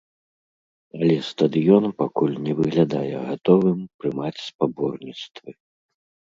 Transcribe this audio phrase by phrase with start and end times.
[0.99, 5.51] Але стадыён пакуль не выглядае гатовым прымаць спаборніцтвы.